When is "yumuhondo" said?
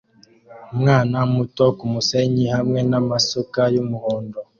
3.73-4.37